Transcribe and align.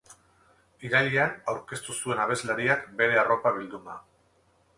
Irailean 0.87 1.35
aurkeztu 1.53 1.97
zuen 1.99 2.23
abeslariak 2.25 2.89
bere 3.03 3.21
arropa 3.25 3.53
bilduma. 3.61 4.01